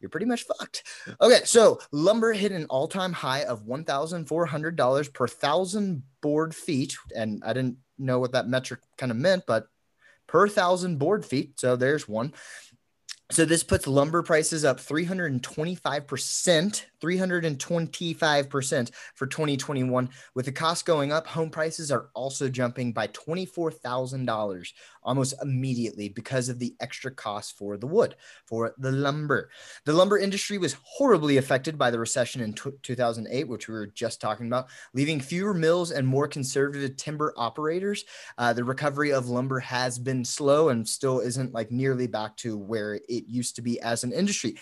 [0.00, 0.82] you're pretty much fucked.
[1.20, 6.96] Okay, so lumber hit an all-time high of $1,400 per thousand board feet.
[7.16, 9.66] And I didn't know what that metric kind of meant, but
[10.26, 11.58] per thousand board feet.
[11.58, 12.34] So there's one.
[13.30, 20.10] So this puts lumber prices up 325%, 325% for 2021.
[20.34, 24.68] With the cost going up, home prices are also jumping by $24,000
[25.02, 28.14] almost immediately because of the extra cost for the wood,
[28.46, 29.48] for the lumber.
[29.86, 33.86] The lumber industry was horribly affected by the recession in t- 2008, which we were
[33.86, 38.04] just talking about, leaving fewer mills and more conservative timber operators.
[38.36, 42.58] Uh, the recovery of lumber has been slow and still isn't like nearly back to
[42.58, 44.56] where it used to be as an industry.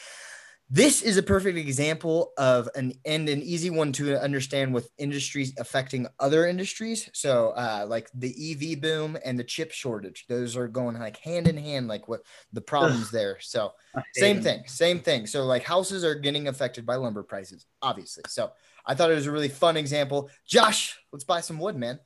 [0.75, 5.53] This is a perfect example of an and an easy one to understand with industries
[5.59, 7.11] affecting other industries.
[7.13, 11.47] So uh, like the ev boom and the chip shortage those are going like hand
[11.47, 12.23] in hand like what
[12.55, 13.37] the problems there.
[13.41, 13.73] So
[14.15, 15.27] same thing same thing.
[15.27, 18.23] So like houses are getting affected by lumber prices obviously.
[18.29, 18.53] So
[18.87, 20.31] i thought it was a really fun example.
[20.47, 22.01] Josh let's buy some wood man.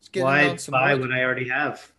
[0.00, 1.08] Let's get Why buy wood.
[1.08, 1.90] what i already have?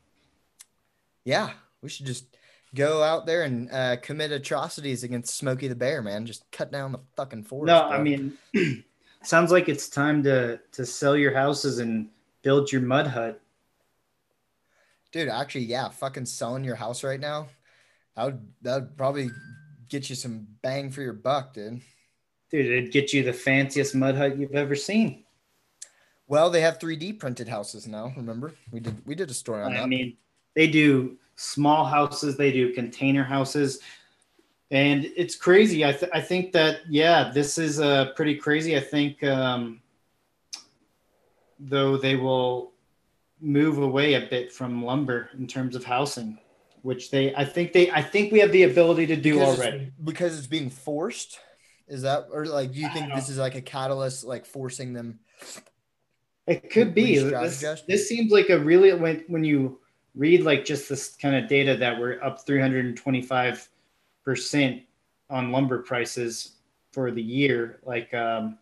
[1.25, 1.49] Yeah
[1.81, 2.34] we should just
[2.75, 6.25] go out there and uh, commit atrocities against Smokey the Bear, man.
[6.25, 7.67] Just cut down the fucking forest.
[7.67, 7.97] No, bro.
[7.97, 8.38] I mean,
[9.23, 12.10] sounds like it's time to to sell your houses and
[12.41, 13.41] build your mud hut.
[15.12, 17.47] Dude, actually, yeah, fucking selling your house right now.
[18.15, 19.29] That would that would probably
[19.89, 21.81] get you some bang for your buck, dude.
[22.49, 25.23] Dude, it'd get you the fanciest mud hut you've ever seen.
[26.27, 28.13] Well, they have 3D printed houses now.
[28.15, 29.84] Remember, we did we did a story on I that.
[29.84, 30.15] I mean,
[30.55, 33.80] they do small houses, they do container houses.
[34.69, 35.84] And it's crazy.
[35.84, 38.77] I, th- I think that, yeah, this is uh, pretty crazy.
[38.77, 39.82] I think, um,
[41.60, 42.71] though, they will
[43.41, 46.38] move away a bit from lumber in terms of housing,
[46.84, 49.91] which they, I think they, I think we have the ability to do because already.
[50.01, 51.39] Because it's being forced
[51.91, 55.19] Is that or like do you think this is like a catalyst, like forcing them?
[56.47, 57.17] It could be.
[57.17, 59.80] This, this seems like a really when when you
[60.15, 63.69] read like just this kind of data that we're up 325
[64.24, 64.84] percent
[65.30, 66.54] on lumber prices
[66.91, 67.80] for the year.
[67.86, 68.58] Like, um,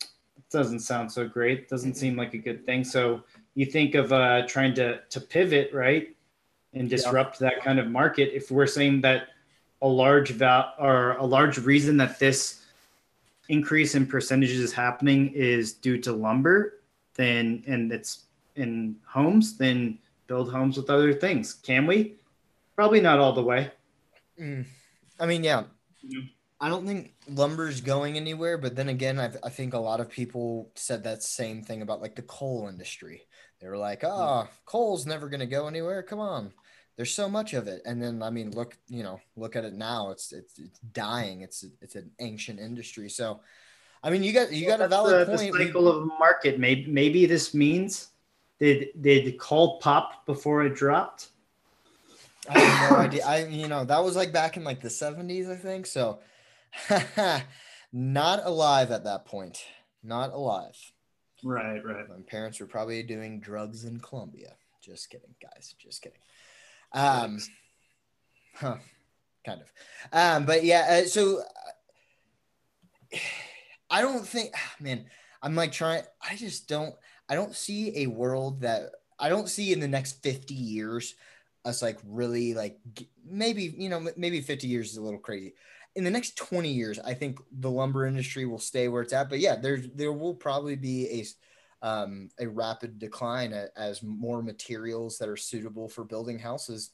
[0.00, 1.68] it doesn't sound so great.
[1.68, 2.84] Doesn't seem like a good thing.
[2.84, 3.22] So
[3.54, 6.14] you think of uh, trying to to pivot, right,
[6.74, 7.50] and disrupt yeah.
[7.50, 8.34] that kind of market.
[8.34, 9.28] If we're saying that
[9.82, 12.64] a large val or a large reason that this
[13.48, 16.80] increase in percentages is happening is due to lumber,
[17.14, 18.24] then and it's
[18.56, 21.54] in homes, then build homes with other things.
[21.54, 22.14] Can we?
[22.76, 23.72] Probably not all the way.
[24.40, 24.66] Mm.
[25.18, 25.64] I mean, yeah.
[26.60, 30.10] I don't think lumber's going anywhere, but then again, I, I think a lot of
[30.10, 33.22] people said that same thing about like the coal industry.
[33.60, 36.02] They were like, "Oh, coal's never going to go anywhere.
[36.02, 36.52] Come on,
[36.96, 39.72] there's so much of it." And then, I mean, look, you know, look at it
[39.72, 40.10] now.
[40.10, 41.42] It's it's, it's dying.
[41.42, 43.08] It's it's an ancient industry.
[43.08, 43.40] So,
[44.02, 45.52] I mean, you got you got well, a valid the, point.
[45.52, 46.58] The cycle we, of market.
[46.58, 48.10] Maybe maybe this means
[48.60, 51.28] did did call pop before it dropped?
[52.48, 53.26] I have no idea.
[53.26, 55.86] I you know that was like back in like the seventies, I think.
[55.86, 56.20] So,
[57.92, 59.64] not alive at that point.
[60.02, 60.76] Not alive.
[61.44, 62.08] Right, right.
[62.08, 64.54] My parents were probably doing drugs in Colombia.
[64.80, 65.74] Just kidding, guys.
[65.78, 66.18] Just kidding.
[66.92, 67.38] Um,
[68.54, 68.76] huh,
[69.44, 69.72] kind of.
[70.12, 71.02] Um, but yeah.
[71.02, 71.42] Uh, so,
[73.12, 73.18] uh,
[73.90, 75.06] I don't think, man.
[75.40, 76.02] I'm like trying.
[76.28, 76.94] I just don't.
[77.28, 81.14] I don't see a world that I don't see in the next 50 years
[81.64, 82.78] us like really like
[83.28, 85.54] maybe you know maybe 50 years is a little crazy.
[85.96, 89.28] In the next 20 years i think the lumber industry will stay where it's at
[89.28, 91.24] but yeah there's there will probably be
[91.82, 96.90] a um, a rapid decline as more materials that are suitable for building houses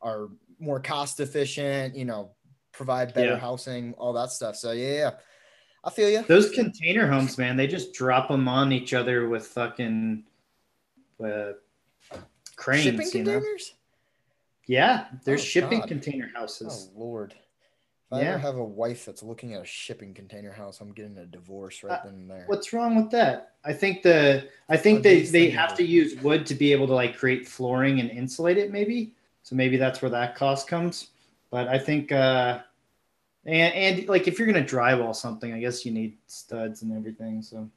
[0.00, 0.28] are
[0.60, 2.36] more cost efficient you know
[2.76, 3.38] provide better yeah.
[3.38, 4.56] housing all that stuff.
[4.56, 5.10] So yeah, yeah
[5.86, 9.46] i feel you those container homes man they just drop them on each other with
[9.46, 10.22] fucking
[11.24, 11.52] uh,
[12.56, 13.76] cranes shipping containers know?
[14.66, 15.88] Yeah, there's oh, shipping God.
[15.88, 16.90] container houses.
[16.94, 17.34] Oh Lord.
[18.12, 18.18] If yeah.
[18.18, 21.26] I ever have a wife that's looking at a shipping container house, I'm getting a
[21.26, 22.44] divorce right uh, then and there.
[22.46, 23.54] What's wrong with that?
[23.64, 26.94] I think the I think they, they have to use wood to be able to
[26.94, 29.12] like create flooring and insulate it, maybe.
[29.42, 31.08] So maybe that's where that cost comes.
[31.50, 32.60] But I think uh
[33.46, 37.42] and and like if you're gonna drywall something, I guess you need studs and everything.
[37.42, 37.70] So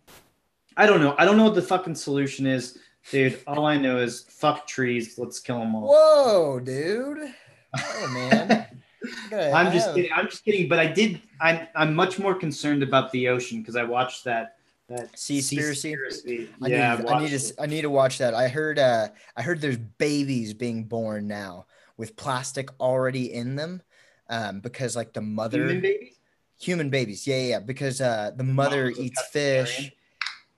[0.76, 1.16] I don't know.
[1.18, 2.78] I don't know what the fucking solution is.
[3.12, 5.18] Dude, all I know is fuck trees.
[5.18, 5.90] Let's kill them all.
[5.90, 7.34] Whoa, dude.
[7.78, 8.66] Oh man.
[9.32, 9.74] I'm have...
[9.74, 10.12] just kidding.
[10.14, 10.68] I'm just kidding.
[10.68, 11.22] But I did.
[11.40, 14.58] I'm I'm much more concerned about the ocean because I watched that
[14.90, 16.50] that Seaspiracy.
[16.62, 17.54] I yeah, need, I need to.
[17.62, 18.34] I need to watch that.
[18.34, 18.80] I heard.
[18.80, 23.82] Uh, I heard there's babies being born now with plastic already in them,
[24.30, 25.60] um, because like the mother.
[25.60, 26.20] Human babies.
[26.62, 27.28] Human babies.
[27.28, 27.60] Yeah, yeah.
[27.60, 29.92] Because uh, the mother eats fish.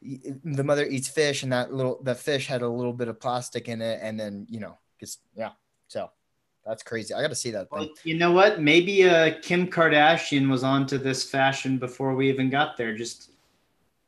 [0.02, 3.68] the mother eats fish and that little the fish had a little bit of plastic
[3.68, 5.52] in it and then you know just yeah.
[5.90, 6.10] So
[6.66, 7.14] that's crazy.
[7.14, 8.60] I gotta see that well, you know what?
[8.60, 12.96] Maybe uh kim kardashian was onto this fashion before we even got there.
[12.96, 13.30] Just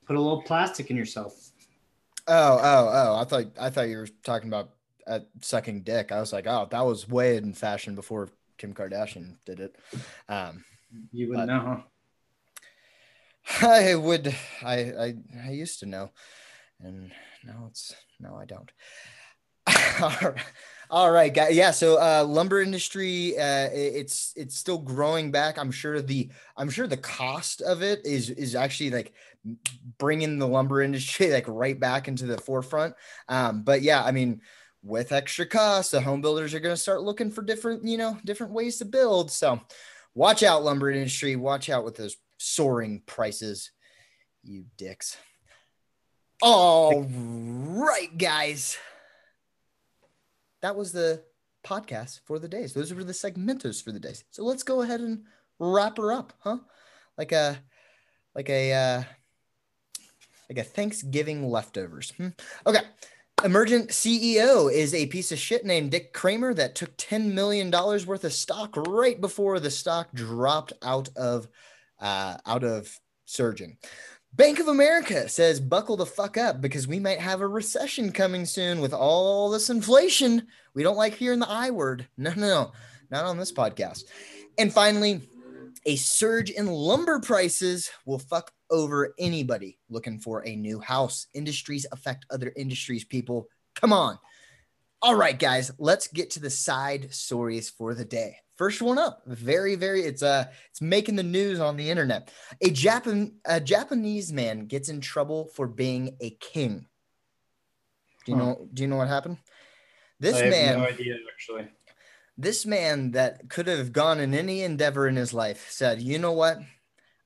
[0.07, 1.51] put a little plastic in yourself.
[2.27, 3.15] Oh oh oh.
[3.17, 4.71] I thought i thought you were talking about
[5.05, 6.11] uh, sucking dick.
[6.11, 8.29] I was like oh that was way in fashion before
[8.63, 9.75] kim kardashian did it
[10.29, 10.63] um
[11.11, 11.81] you wouldn't know huh?
[13.61, 14.33] I would.
[14.63, 15.15] I, I
[15.47, 16.11] I used to know,
[16.79, 17.11] and
[17.43, 18.71] now it's no, I don't.
[20.89, 21.55] All right, guys.
[21.55, 25.57] Yeah, so uh, lumber industry, uh, it's it's still growing back.
[25.57, 29.13] I'm sure the I'm sure the cost of it is is actually like
[29.97, 32.95] bringing the lumber industry like right back into the forefront.
[33.27, 34.41] Um, but yeah, I mean,
[34.83, 38.17] with extra costs, the home builders are going to start looking for different you know
[38.25, 39.31] different ways to build.
[39.31, 39.61] So
[40.13, 41.35] watch out, lumber industry.
[41.35, 43.71] Watch out with those soaring prices.
[44.43, 45.17] You dicks.
[46.41, 48.77] All right, guys.
[50.61, 51.23] That was the
[51.65, 52.73] podcast for the days.
[52.73, 54.25] Those were the segmentos for the days.
[54.31, 55.23] So let's go ahead and
[55.59, 56.57] wrap her up, huh?
[57.17, 57.57] Like a
[58.35, 59.03] like a uh
[60.49, 62.11] like a Thanksgiving leftovers.
[62.17, 62.29] Hmm?
[62.67, 62.81] Okay.
[63.43, 68.23] Emergent CEO is a piece of shit named Dick Kramer that took $10 million worth
[68.23, 71.49] of stock right before the stock dropped out of
[71.99, 73.77] uh, out of surging.
[74.31, 78.45] Bank of America says, buckle the fuck up because we might have a recession coming
[78.45, 80.47] soon with all this inflation.
[80.73, 82.07] We don't like hearing the I word.
[82.17, 82.71] No, no, no,
[83.11, 84.05] not on this podcast.
[84.57, 85.21] And finally,
[85.85, 91.27] a surge in lumber prices will fuck over anybody looking for a new house.
[91.33, 93.47] Industries affect other industries, people.
[93.75, 94.17] Come on.
[95.01, 98.37] All right, guys, let's get to the side stories for the day.
[98.55, 99.21] First one up.
[99.25, 100.01] Very, very.
[100.01, 102.31] It's uh, it's making the news on the internet.
[102.61, 106.87] A Japan, a Japanese man gets in trouble for being a king.
[108.25, 108.43] Do you huh.
[108.43, 108.67] know?
[108.73, 109.37] Do you know what happened?
[110.19, 110.79] This I man.
[110.79, 111.67] no idea, actually.
[112.37, 116.31] This man that could have gone in any endeavor in his life said, "You know
[116.31, 116.59] what?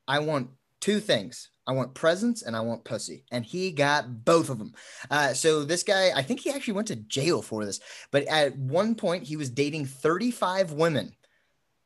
[0.07, 0.49] I want
[0.79, 1.49] two things.
[1.67, 3.25] I want presents and I want pussy.
[3.31, 4.73] And he got both of them.
[5.11, 7.81] Uh, so this guy, I think he actually went to jail for this.
[8.11, 11.13] But at one point, he was dating 35 women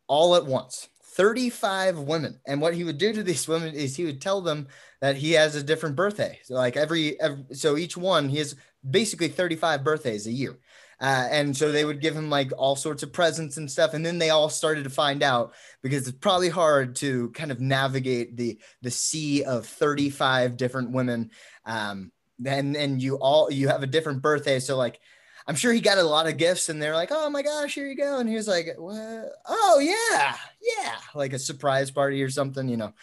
[0.07, 0.87] all at once.
[1.13, 2.39] 35 women.
[2.45, 4.67] And what he would do to these women is he would tell them
[5.01, 6.39] that he has a different birthday.
[6.43, 8.55] So like every, every so each one, he has
[8.87, 10.59] basically 35 birthdays a year.
[11.01, 13.95] Uh, and so they would give him like all sorts of presents and stuff.
[13.95, 17.59] And then they all started to find out because it's probably hard to kind of
[17.59, 21.31] navigate the the sea of 35 different women.
[21.65, 22.11] Um,
[22.45, 24.59] and and you all you have a different birthday.
[24.59, 24.99] So like
[25.47, 27.87] I'm sure he got a lot of gifts and they're like, oh my gosh, here
[27.87, 28.19] you go.
[28.19, 29.31] And he was like, what?
[29.47, 32.93] oh yeah, yeah, like a surprise party or something, you know.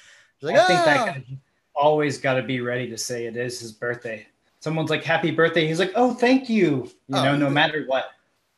[0.40, 0.84] Like, I think oh.
[0.84, 1.24] that guy
[1.74, 4.24] always got to be ready to say it is his birthday
[4.60, 8.06] someone's like happy birthday he's like oh thank you you oh, know no matter what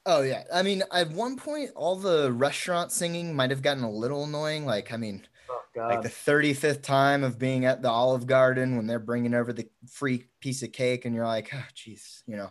[0.07, 3.91] oh yeah i mean at one point all the restaurant singing might have gotten a
[3.91, 8.27] little annoying like i mean oh, like the 35th time of being at the olive
[8.27, 12.23] garden when they're bringing over the free piece of cake and you're like oh jeez
[12.27, 12.51] you know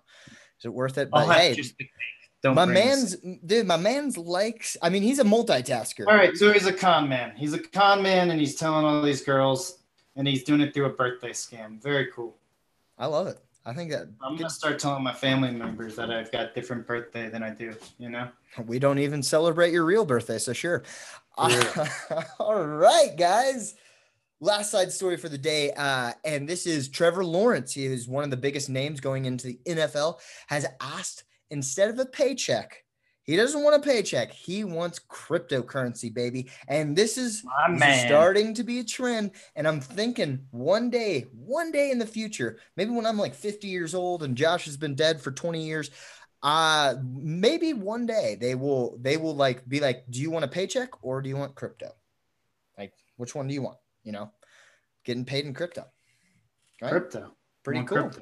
[0.59, 1.55] is it worth it but hey
[2.41, 4.77] Don't my man's dude, my man's likes.
[4.81, 6.07] I mean, he's a multitasker.
[6.07, 7.33] All right, so he's a con man.
[7.35, 9.83] He's a con man, and he's telling all these girls,
[10.15, 11.83] and he's doing it through a birthday scam.
[11.83, 12.38] Very cool.
[12.99, 13.39] I love it.
[13.65, 17.29] I think that I'm gonna start telling my family members that I've got different birthday
[17.29, 17.73] than I do.
[17.97, 18.29] You know,
[18.65, 20.83] we don't even celebrate your real birthday, so sure.
[22.39, 23.75] all right, guys.
[24.41, 27.73] Last side story for the day, uh, and this is Trevor Lawrence.
[27.73, 30.19] He is one of the biggest names going into the NFL.
[30.47, 32.83] Has asked instead of a paycheck
[33.29, 34.31] he doesn't want a paycheck.
[34.31, 36.49] He wants cryptocurrency, baby.
[36.67, 39.31] And this is, this is starting to be a trend.
[39.55, 43.67] And I'm thinking one day, one day in the future, maybe when I'm like 50
[43.67, 45.91] years old and Josh has been dead for 20 years,
[46.41, 50.47] uh maybe one day they will they will like be like do you want a
[50.47, 51.91] paycheck or do you want crypto
[52.77, 54.31] like which one do you want you know
[55.03, 55.83] getting paid in crypto
[56.81, 56.91] right?
[56.91, 58.21] crypto pretty cool crypto.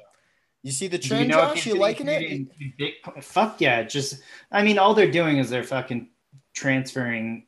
[0.62, 1.66] You see the trend, you know Josh?
[1.66, 2.48] You liking it?
[2.78, 3.22] Bitcoin?
[3.22, 3.82] Fuck yeah!
[3.82, 6.08] Just, I mean, all they're doing is they're fucking
[6.52, 7.44] transferring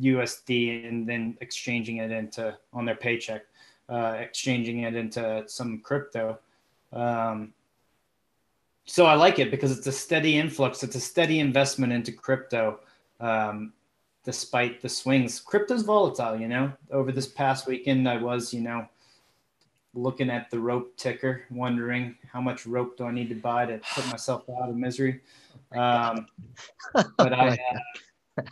[0.00, 3.42] USD and then exchanging it into on their paycheck,
[3.88, 6.38] uh, exchanging it into some crypto.
[6.92, 7.52] Um,
[8.84, 10.82] so I like it because it's a steady influx.
[10.82, 12.80] It's a steady investment into crypto,
[13.20, 13.72] um,
[14.24, 15.40] despite the swings.
[15.40, 16.72] Crypto's volatile, you know.
[16.90, 18.86] Over this past weekend, I was, you know,
[19.94, 23.80] looking at the rope ticker, wondering how much rope do I need to buy to
[23.94, 25.20] put myself out of misery.
[25.74, 26.26] Um,
[26.92, 27.58] but I,
[28.38, 28.42] uh,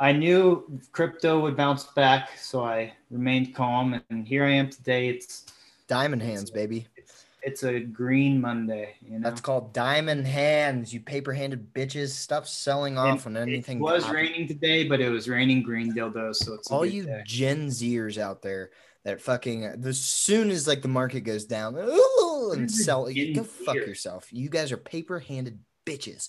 [0.00, 5.08] I knew crypto would bounce back, so I remained calm, and here I am today.
[5.08, 5.46] It's
[5.86, 6.86] diamond hands, baby.
[6.96, 8.94] It's, it's a green Monday.
[9.02, 9.28] You know?
[9.28, 10.92] That's called diamond hands.
[10.94, 13.78] You paper-handed bitches, stop selling off and on anything.
[13.78, 17.22] It was raining today, but it was raining green dildos, so it's all you day.
[17.26, 18.70] Gen Zers out there
[19.04, 23.44] that fucking as soon as like the market goes down ooh, and sell you go
[23.44, 24.28] fuck yourself.
[24.32, 26.28] You guys are paper handed bitches.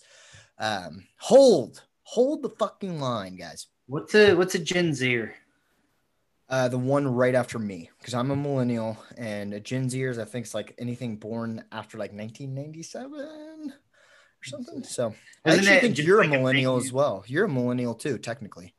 [0.58, 3.68] Um hold hold the fucking line guys.
[3.88, 5.34] What's a what's a gen zer?
[6.50, 10.26] Uh, the one right after me, because I'm a millennial, and a Gen Zers, I
[10.26, 14.84] think it's like anything born after like 1997 or something.
[14.84, 15.14] So
[15.46, 17.24] Isn't I actually think you're like a millennial a as well.
[17.28, 18.74] You're a millennial too, technically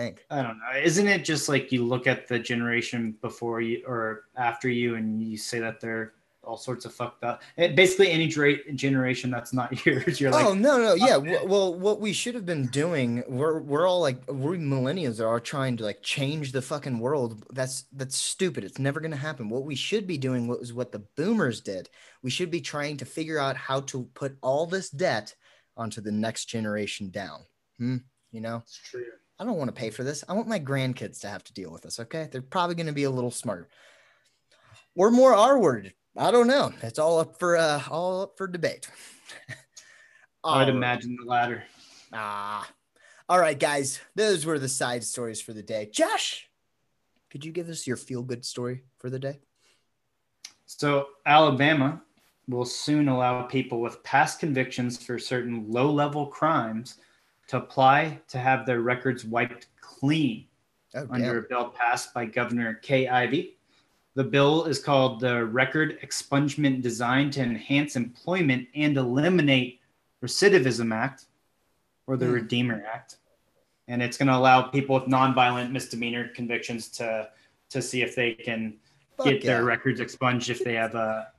[0.00, 0.24] think.
[0.30, 0.80] I don't know.
[0.82, 5.22] Isn't it just like you look at the generation before you or after you and
[5.22, 7.42] you say that they're all sorts of fucked up.
[7.56, 11.16] And basically, any generation that's not yours, you're like, oh no, no, yeah.
[11.16, 15.40] Well, what we should have been doing, we're we're all like we're millennials that are
[15.40, 17.44] trying to like change the fucking world.
[17.52, 18.64] That's that's stupid.
[18.64, 19.48] It's never gonna happen.
[19.48, 21.88] What we should be doing was what the boomers did.
[22.22, 25.34] We should be trying to figure out how to put all this debt
[25.76, 27.40] onto the next generation down.
[27.78, 27.96] Hmm?
[28.32, 29.04] You know, it's true.
[29.40, 30.22] I don't want to pay for this.
[30.28, 31.98] I want my grandkids to have to deal with this.
[31.98, 32.28] Okay.
[32.30, 33.68] They're probably going to be a little smarter
[34.94, 35.94] or more R word.
[36.14, 36.74] I don't know.
[36.82, 38.90] It's all up for uh all up for debate.
[40.44, 41.64] I'd imagine the latter.
[42.12, 42.68] Ah.
[43.28, 44.00] All right, guys.
[44.14, 45.88] Those were the side stories for the day.
[45.90, 46.48] Josh,
[47.30, 49.38] could you give us your feel good story for the day?
[50.66, 52.02] So, Alabama
[52.48, 56.96] will soon allow people with past convictions for certain low level crimes
[57.50, 60.46] to apply to have their records wiped clean
[60.94, 63.56] oh, under a bill passed by Governor Kay Ivey.
[64.14, 69.80] The bill is called the Record Expungement Designed to Enhance Employment and Eliminate
[70.24, 71.24] Recidivism Act,
[72.06, 72.34] or the mm.
[72.34, 73.16] Redeemer Act.
[73.88, 77.30] and it's going to allow people with nonviolent misdemeanor convictions to
[77.70, 78.76] to see if they can
[79.16, 79.54] Fuck get yeah.
[79.54, 81.32] their records expunged if they have a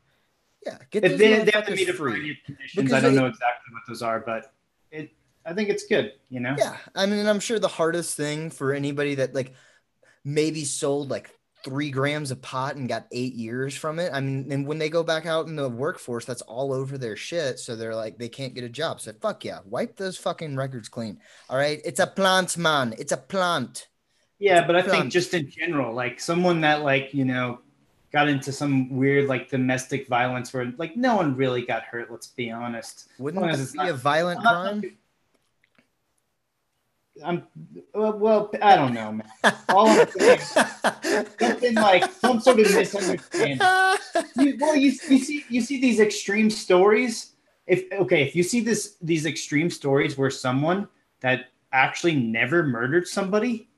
[0.65, 0.77] yeah.
[0.89, 2.91] Get if they, they have to meet a free conditions.
[2.91, 4.51] I don't they, know exactly what those are, but
[4.91, 5.11] it
[5.45, 6.13] I think it's good.
[6.29, 6.55] You know.
[6.57, 9.53] Yeah, I mean, I'm sure the hardest thing for anybody that like
[10.23, 11.31] maybe sold like
[11.63, 14.11] three grams of pot and got eight years from it.
[14.13, 17.15] I mean, and when they go back out in the workforce, that's all over their
[17.15, 17.59] shit.
[17.59, 18.99] So they're like, they can't get a job.
[18.99, 21.19] So fuck yeah, wipe those fucking records clean.
[21.49, 21.79] All right.
[21.85, 22.95] It's a plant, man.
[22.97, 23.87] It's a plant.
[24.39, 27.59] Yeah, but I think just in general, like someone that like, you know,
[28.11, 32.27] got into some weird like domestic violence where like no one really got hurt, let's
[32.27, 33.09] be honest.
[33.19, 34.97] Wouldn't it be not, a violent crime?
[37.23, 37.43] I'm
[37.93, 39.29] well, I don't know, man.
[39.69, 40.39] All I'm saying,
[41.39, 43.59] something like some sort of misunderstanding.
[44.37, 47.33] You, well, you, you see you see these extreme stories.
[47.67, 50.87] If okay, if you see this these extreme stories where someone
[51.21, 53.69] that actually never murdered somebody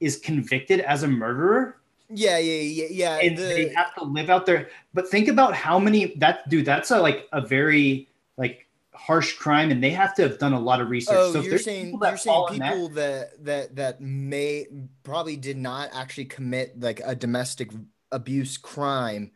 [0.00, 1.78] is convicted as a murderer.
[2.08, 3.18] Yeah, yeah, yeah, yeah.
[3.18, 3.42] And the...
[3.42, 4.70] they have to live out there.
[4.94, 6.64] But think about how many that dude.
[6.64, 8.65] That's a like a very like
[8.96, 11.16] harsh crime and they have to have done a lot of research.
[11.16, 14.66] Oh, so you're saying you're saying people that, that that may
[15.02, 17.70] probably did not actually commit like a domestic
[18.10, 19.32] abuse crime.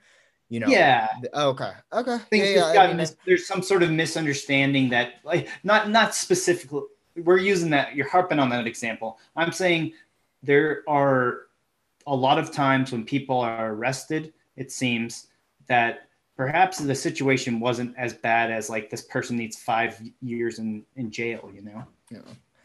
[0.48, 0.68] You know.
[0.68, 1.06] Yeah.
[1.32, 1.70] Oh, okay.
[1.92, 2.18] Okay.
[2.32, 6.82] yeah, yeah, mis- there's some sort of misunderstanding that like not not specifically
[7.16, 9.18] we're using that you're harping on that example.
[9.36, 9.92] I'm saying
[10.42, 11.42] there are
[12.06, 15.28] a lot of times when people are arrested, it seems
[15.66, 16.08] that
[16.40, 21.10] perhaps the situation wasn't as bad as like this person needs five years in in
[21.10, 21.84] jail you know?
[22.10, 22.20] Yeah.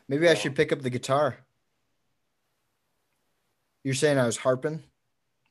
[0.08, 1.36] maybe i should pick up the guitar.
[3.84, 4.82] You're saying i was harping?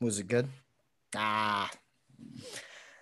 [0.00, 0.48] Was it good?
[1.14, 1.70] Ah.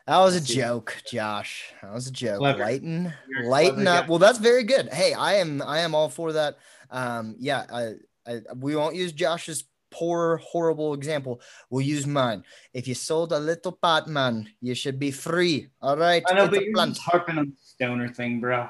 [0.09, 1.73] That was a joke josh.
[1.83, 2.39] That was a joke.
[2.39, 2.59] Clever.
[2.59, 3.13] lighten
[3.45, 4.09] lighten up.
[4.09, 4.93] well that's very good.
[4.93, 6.59] Hey i am i am all for that.
[6.91, 7.95] Um yeah I,
[8.27, 9.63] I we won't use josh's
[9.93, 11.41] poor, horrible example.
[11.71, 12.43] We'll use mine.
[12.73, 15.69] If you sold a little pot, man, you should be free.
[15.81, 16.23] All right.
[16.29, 18.69] I know, it's but you're just harping on the stoner thing, bro.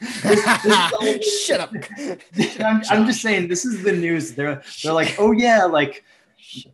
[0.00, 0.62] this,
[1.00, 1.72] this Shut up.
[2.60, 4.34] I'm, I'm just saying, this is the news.
[4.34, 6.04] They're they're like, oh yeah, like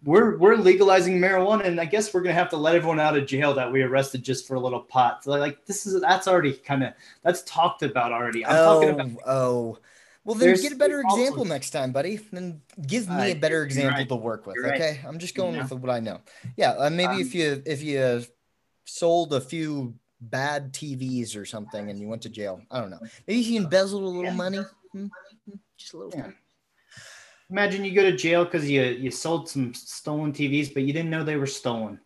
[0.04, 3.26] we're we're legalizing marijuana, and I guess we're gonna have to let everyone out of
[3.26, 5.24] jail that we arrested just for a little pot.
[5.24, 8.44] So like, this is that's already kind of that's talked about already.
[8.44, 9.78] I'm oh, talking about oh.
[10.26, 12.16] Well, then There's, get a better example also, next time, buddy.
[12.16, 14.08] Then give me uh, a better example right.
[14.08, 14.56] to work with.
[14.56, 15.04] You're okay, right.
[15.06, 16.20] I'm just going with what I know.
[16.56, 18.24] Yeah, uh, maybe um, if you if you
[18.84, 22.98] sold a few bad TVs or something and you went to jail, I don't know.
[23.28, 24.34] Maybe you embezzled a little yeah.
[24.34, 25.06] money, hmm?
[25.78, 26.18] just a little.
[26.18, 26.30] Yeah.
[27.48, 31.10] Imagine you go to jail because you you sold some stolen TVs, but you didn't
[31.10, 32.00] know they were stolen.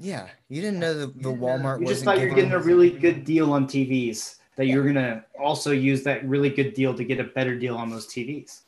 [0.00, 1.80] Yeah, you didn't know the, the Walmart.
[1.80, 5.24] You just thought you're getting a really good deal on TVs that you're going to
[5.40, 8.62] also use that really good deal to get a better deal on those TVs.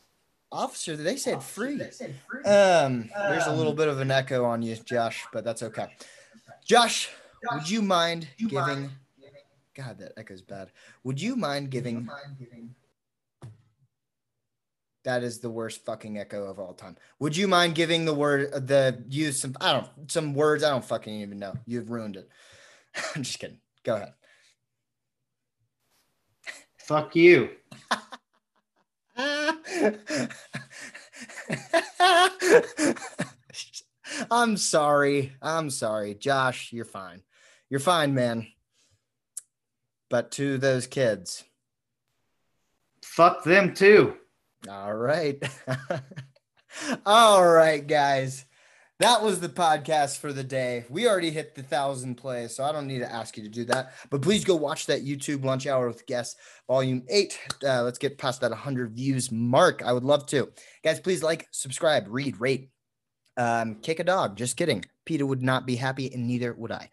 [0.52, 1.76] Officer, they said free.
[1.76, 2.42] They said free.
[2.44, 5.88] Um, there's a little bit of an echo on you, Josh, but that's okay.
[6.64, 7.10] Josh,
[7.52, 8.90] would you mind giving?
[9.74, 10.70] God, that echoes bad.
[11.04, 12.08] Would you mind giving?
[15.04, 16.96] That is the worst fucking echo of all time.
[17.20, 20.84] Would you mind giving the word the use some I don't some words I don't
[20.84, 21.54] fucking even know.
[21.66, 22.28] You've ruined it.
[23.14, 23.60] I'm just kidding.
[23.84, 24.14] Go ahead.
[26.86, 27.50] Fuck you.
[34.30, 35.32] I'm sorry.
[35.42, 36.14] I'm sorry.
[36.14, 37.22] Josh, you're fine.
[37.68, 38.46] You're fine, man.
[40.10, 41.42] But to those kids,
[43.02, 44.14] fuck them too.
[44.70, 45.42] All right.
[47.04, 48.44] All right, guys
[48.98, 50.84] that was the podcast for the day.
[50.88, 53.64] We already hit the thousand plays, so I don't need to ask you to do
[53.66, 53.92] that.
[54.08, 56.36] But please go watch that YouTube lunch hour with guests,
[56.66, 57.38] volume eight.
[57.62, 59.82] Uh, let's get past that 100 views mark.
[59.84, 60.50] I would love to.
[60.82, 62.70] Guys, please like, subscribe, read, rate,
[63.36, 64.36] um, kick a dog.
[64.36, 64.84] Just kidding.
[65.04, 66.90] Peter would not be happy, and neither would I.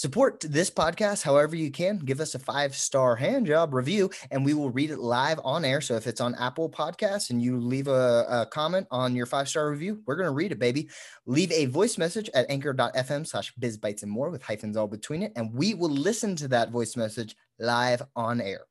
[0.00, 1.98] Support this podcast however you can.
[1.98, 5.62] Give us a five star hand job review, and we will read it live on
[5.62, 5.82] air.
[5.82, 9.46] So if it's on Apple Podcasts and you leave a, a comment on your five
[9.46, 10.88] star review, we're going to read it, baby.
[11.26, 15.32] Leave a voice message at anchor.fm slash bizbites and more with hyphens all between it,
[15.36, 18.62] and we will listen to that voice message live on air.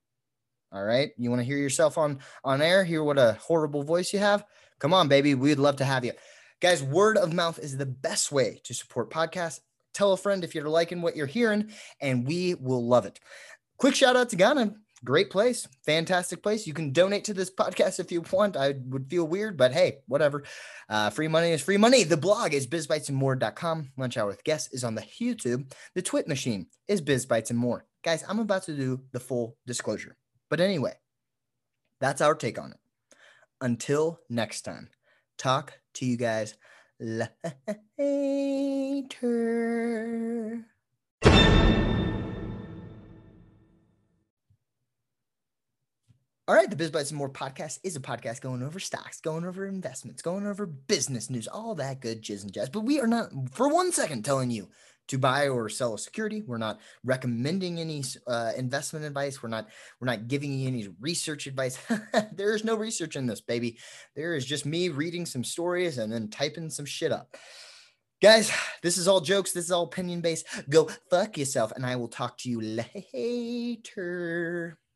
[0.72, 1.12] All right.
[1.16, 2.84] You want to hear yourself on on air?
[2.84, 4.46] Hear what a horrible voice you have?
[4.80, 5.36] Come on, baby.
[5.36, 6.14] We'd love to have you.
[6.60, 9.60] Guys, word of mouth is the best way to support podcasts
[9.94, 13.20] Tell a friend if you're liking what you're hearing, and we will love it.
[13.78, 14.76] Quick shout out to Ghana.
[15.06, 16.68] Great place, fantastic place.
[16.68, 18.58] You can donate to this podcast if you want.
[18.58, 20.44] I would feel weird, but hey, whatever.
[20.90, 22.04] Uh, free money is free money.
[22.04, 23.92] The blog is bizbitesandmore.com.
[23.96, 25.72] Lunch Hour with Guests is on the YouTube.
[25.96, 27.86] The Twit machine is bizbites and more.
[28.04, 30.18] Guys, I'm about to do the full disclosure.
[30.50, 30.96] But anyway,
[32.02, 32.78] that's our take on it.
[33.62, 34.90] until next time,
[35.38, 36.56] talk to you guys
[37.00, 37.40] later.
[46.48, 49.46] All right, the Biz Bites and More podcast is a podcast going over stocks, going
[49.46, 52.70] over investments, going over business news, all that good jizz and jazz.
[52.70, 54.68] But we are not for one second telling you
[55.10, 56.44] to buy or sell a security.
[56.46, 59.44] We're not recommending any uh, investment advice.
[59.44, 59.68] We're not
[60.00, 61.78] we're not giving you any research advice.
[62.34, 63.78] there is no research in this, baby.
[64.16, 67.36] There is just me reading some stories and then typing some shit up.
[68.22, 68.52] Guys,
[68.84, 69.52] this is all jokes.
[69.52, 70.46] This is all opinion based.
[70.70, 72.62] Go fuck yourself, and I will talk to you
[73.14, 74.80] later.